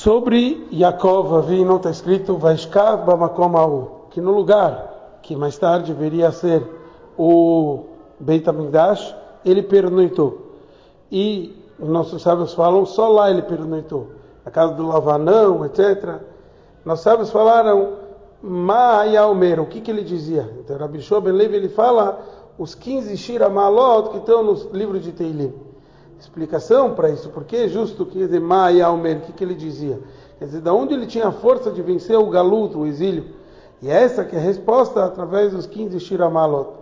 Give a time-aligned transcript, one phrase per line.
[0.00, 6.32] Sobre Yaakov Avinu está escrito Vaishkav Bamakom que no lugar que mais tarde viria a
[6.32, 6.66] ser
[7.18, 7.84] o
[8.18, 10.56] Beit HaMikdash, ele pernoitou.
[11.12, 14.06] E nossos sábios falam, só lá ele pernoitou.
[14.42, 16.20] Na casa do Lavanão, etc.
[16.82, 17.98] Nossos sábios falaram,
[18.42, 20.50] Ma'ayaomer, o que, que ele dizia?
[20.60, 22.24] Então, Rabi Ben Levi, ele fala
[22.56, 25.52] os 15 Shira Malot que estão nos livros de Teilim.
[26.20, 29.98] Explicação para isso, porque é justo que dizer Ma'ayaomer, o que, ele dizia?
[30.38, 33.24] Quer dizer, da onde ele tinha a força de vencer o galuto, o exílio?
[33.80, 36.74] E é essa que é a resposta através dos 15 Shira Malot.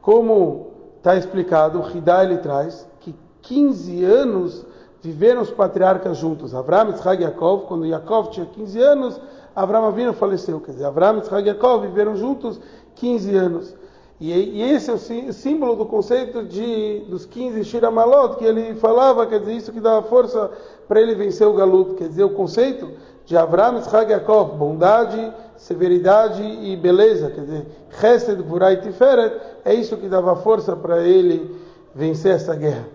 [0.00, 3.12] Como está explicado, o Hidá ele traz que
[3.42, 4.64] 15 anos
[5.02, 6.54] viveram os patriarcas juntos.
[6.54, 9.20] Avraham, Yitzhak e Yaakov, quando Yaakov tinha 15 anos,
[9.56, 10.60] Avraham Avinu faleceu.
[10.60, 12.60] Quer dizer, Avraham, Yitzhak e Yaakov viveram juntos
[12.94, 13.74] 15 anos.
[14.20, 19.26] E, e, esse é o símbolo do conceito de, dos 15 Shiramalot, que ele falava,
[19.26, 20.50] quer dizer, isso que dava força
[20.88, 21.94] para ele vencer o galuto.
[21.94, 22.90] Quer dizer, o conceito
[23.24, 24.12] de Avraham, Yitzhak
[24.56, 27.30] bondade, severidade e beleza.
[27.30, 27.66] Quer dizer,
[28.00, 31.56] Chesed, Burai Tiferet, é isso que dava força para ele
[31.94, 32.88] vencer essa guerra.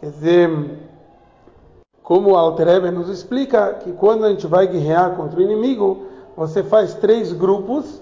[0.00, 0.50] Quer dizer,
[2.02, 6.94] como Alter nos explica, que quando a gente vai guerrear contra o inimigo, você faz
[6.94, 8.00] três grupos,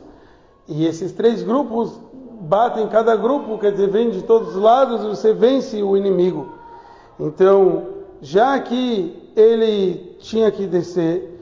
[0.69, 1.98] e esses três grupos
[2.40, 6.48] batem cada grupo, quer dizer, vem de todos os lados e você vence o inimigo.
[7.18, 7.86] Então,
[8.20, 11.40] já que ele tinha que descer,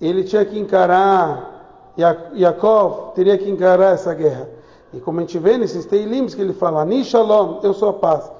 [0.00, 4.48] ele tinha que encarar, Yaakov teria que encarar essa guerra.
[4.92, 7.92] E como a gente vê nesses teilims que ele fala, Ni shalom, eu sou a
[7.92, 8.30] paz.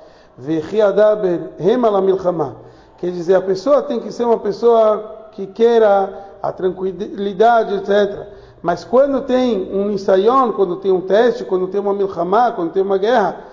[2.98, 8.37] Quer dizer, a pessoa tem que ser uma pessoa que queira a tranquilidade, etc.
[8.62, 12.82] Mas quando tem um ensayon, quando tem um teste, quando tem uma milhamá, quando tem
[12.82, 13.44] uma guerra,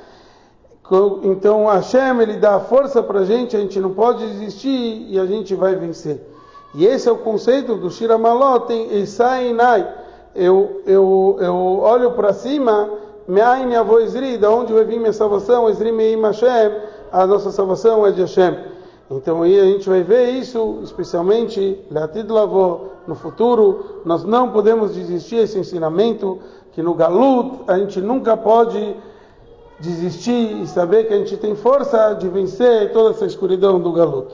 [1.23, 5.25] então Hashem ele dá força para a gente, a gente não pode desistir e a
[5.25, 6.21] gente vai vencer.
[6.73, 9.87] E esse é o conceito do Shira Malot, tem Esainai.
[10.35, 12.89] Eu, eu, eu olho para cima,
[13.27, 15.69] Me'ain Yavo Ezri, da onde vai vir minha salvação?
[15.69, 16.71] Ezri Me'im Hashem,
[17.11, 18.74] a nossa salvação é de Hashem.
[19.09, 21.79] Então aí a gente vai ver isso, especialmente
[22.27, 24.01] Lavó, no futuro.
[24.03, 26.39] Nós não podemos desistir desse ensinamento,
[26.71, 28.95] que no Galut a gente nunca pode
[29.79, 34.33] desistir e saber que a gente tem força de vencer toda essa escuridão do Galut.